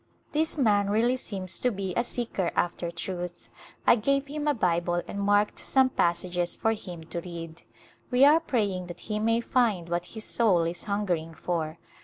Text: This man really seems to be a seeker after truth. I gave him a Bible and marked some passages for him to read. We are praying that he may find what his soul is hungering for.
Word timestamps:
This 0.31 0.57
man 0.57 0.89
really 0.89 1.15
seems 1.15 1.59
to 1.59 1.69
be 1.69 1.93
a 1.95 2.03
seeker 2.03 2.49
after 2.55 2.89
truth. 2.89 3.49
I 3.85 3.93
gave 3.97 4.25
him 4.25 4.47
a 4.47 4.53
Bible 4.55 5.03
and 5.07 5.21
marked 5.21 5.59
some 5.59 5.89
passages 5.89 6.55
for 6.55 6.71
him 6.71 7.03
to 7.03 7.21
read. 7.21 7.61
We 8.09 8.25
are 8.25 8.39
praying 8.39 8.87
that 8.87 9.01
he 9.01 9.19
may 9.19 9.41
find 9.41 9.89
what 9.89 10.07
his 10.17 10.25
soul 10.25 10.63
is 10.63 10.85
hungering 10.85 11.35
for. 11.35 11.77